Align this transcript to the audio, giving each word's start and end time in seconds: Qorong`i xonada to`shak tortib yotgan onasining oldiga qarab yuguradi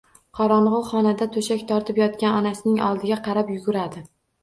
Qorong`i 0.37 0.79
xonada 0.87 1.27
to`shak 1.35 1.63
tortib 1.73 2.01
yotgan 2.03 2.41
onasining 2.41 2.83
oldiga 2.91 3.23
qarab 3.33 3.57
yuguradi 3.59 4.09